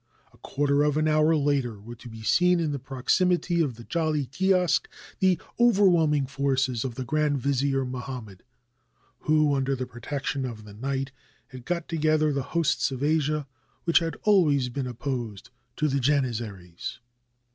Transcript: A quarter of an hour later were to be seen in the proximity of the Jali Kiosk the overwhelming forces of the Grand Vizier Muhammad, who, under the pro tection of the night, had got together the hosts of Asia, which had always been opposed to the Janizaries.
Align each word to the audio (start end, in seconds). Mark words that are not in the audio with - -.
A 0.33 0.37
quarter 0.39 0.81
of 0.81 0.97
an 0.97 1.07
hour 1.07 1.35
later 1.35 1.79
were 1.79 1.93
to 1.93 2.09
be 2.09 2.23
seen 2.23 2.59
in 2.59 2.71
the 2.71 2.79
proximity 2.79 3.61
of 3.61 3.75
the 3.75 3.83
Jali 3.83 4.25
Kiosk 4.25 4.89
the 5.19 5.39
overwhelming 5.59 6.25
forces 6.25 6.83
of 6.83 6.95
the 6.95 7.05
Grand 7.05 7.37
Vizier 7.37 7.85
Muhammad, 7.85 8.41
who, 9.19 9.53
under 9.53 9.75
the 9.75 9.85
pro 9.85 10.01
tection 10.01 10.43
of 10.49 10.63
the 10.63 10.73
night, 10.73 11.11
had 11.49 11.65
got 11.65 11.87
together 11.87 12.33
the 12.33 12.41
hosts 12.57 12.89
of 12.89 13.03
Asia, 13.03 13.45
which 13.83 13.99
had 13.99 14.17
always 14.23 14.69
been 14.69 14.87
opposed 14.87 15.51
to 15.75 15.87
the 15.87 15.99
Janizaries. 15.99 16.97